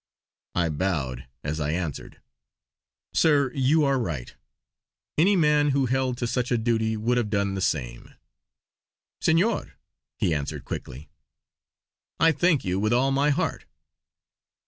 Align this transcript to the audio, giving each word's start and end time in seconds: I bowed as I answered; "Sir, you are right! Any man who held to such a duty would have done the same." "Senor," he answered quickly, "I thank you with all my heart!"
I 0.55 0.69
bowed 0.69 1.27
as 1.43 1.59
I 1.59 1.73
answered; 1.73 2.19
"Sir, 3.13 3.51
you 3.53 3.83
are 3.85 3.99
right! 3.99 4.33
Any 5.15 5.35
man 5.35 5.69
who 5.69 5.85
held 5.85 6.17
to 6.17 6.25
such 6.25 6.51
a 6.51 6.57
duty 6.57 6.97
would 6.97 7.17
have 7.17 7.29
done 7.29 7.53
the 7.53 7.61
same." 7.61 8.15
"Senor," 9.21 9.75
he 10.17 10.33
answered 10.33 10.65
quickly, 10.65 11.11
"I 12.19 12.31
thank 12.31 12.65
you 12.65 12.79
with 12.79 12.93
all 12.93 13.11
my 13.11 13.29
heart!" 13.29 13.65